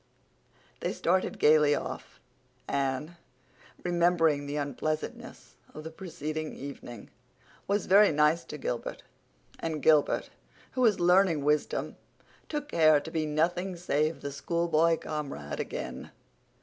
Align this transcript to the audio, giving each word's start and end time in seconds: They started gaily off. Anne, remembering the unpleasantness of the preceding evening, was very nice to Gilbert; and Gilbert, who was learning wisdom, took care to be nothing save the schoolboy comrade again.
They 0.79 0.93
started 0.93 1.37
gaily 1.37 1.75
off. 1.75 2.19
Anne, 2.67 3.17
remembering 3.83 4.47
the 4.47 4.55
unpleasantness 4.55 5.57
of 5.75 5.83
the 5.83 5.91
preceding 5.91 6.55
evening, 6.55 7.11
was 7.67 7.85
very 7.85 8.11
nice 8.11 8.43
to 8.45 8.57
Gilbert; 8.57 9.03
and 9.59 9.83
Gilbert, 9.83 10.31
who 10.71 10.81
was 10.81 10.99
learning 10.99 11.45
wisdom, 11.45 11.97
took 12.49 12.69
care 12.69 12.99
to 12.99 13.11
be 13.11 13.27
nothing 13.27 13.75
save 13.75 14.21
the 14.21 14.31
schoolboy 14.31 14.97
comrade 14.97 15.59
again. 15.59 16.09